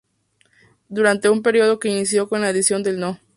Durante 0.89 1.29
un 1.29 1.43
periodo 1.43 1.77
que 1.77 1.89
inicio 1.89 2.27
con 2.27 2.41
la 2.41 2.49
edición 2.49 2.81
del 2.81 2.99
no. 2.99 3.19